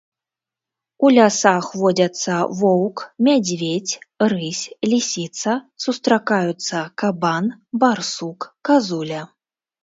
[1.07, 3.93] У лясах водзяцца воўк, мядзведзь,
[4.33, 4.63] рысь,
[4.95, 5.53] лісіца,
[5.85, 7.45] сустракаюцца кабан,
[7.85, 8.39] барсук,
[8.73, 9.21] казуля.